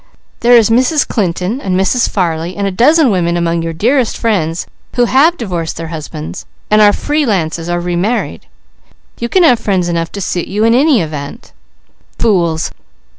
[0.39, 1.07] There is Mrs.
[1.07, 2.09] Clinton and Mrs.
[2.09, 6.81] Farley, and a dozen women among your dearest friends who have divorced their husbands, and
[6.81, 8.47] are free lances or remarried;
[9.19, 11.51] you can have friends enough to suit you in any event."
[12.17, 12.71] "Fools!